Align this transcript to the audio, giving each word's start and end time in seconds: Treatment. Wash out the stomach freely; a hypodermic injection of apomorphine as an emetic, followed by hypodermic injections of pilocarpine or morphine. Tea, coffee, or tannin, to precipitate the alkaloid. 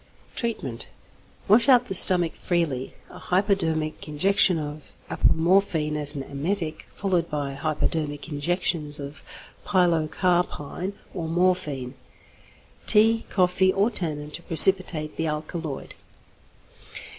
Treatment. 0.35 0.87
Wash 1.47 1.69
out 1.69 1.85
the 1.85 1.93
stomach 1.93 2.33
freely; 2.33 2.95
a 3.11 3.19
hypodermic 3.19 4.07
injection 4.07 4.57
of 4.57 4.95
apomorphine 5.11 5.95
as 5.95 6.15
an 6.15 6.23
emetic, 6.23 6.87
followed 6.89 7.29
by 7.29 7.53
hypodermic 7.53 8.27
injections 8.27 8.99
of 8.99 9.23
pilocarpine 9.63 10.93
or 11.13 11.27
morphine. 11.29 11.93
Tea, 12.87 13.27
coffee, 13.29 13.71
or 13.71 13.91
tannin, 13.91 14.31
to 14.31 14.41
precipitate 14.41 15.17
the 15.17 15.27
alkaloid. 15.27 15.93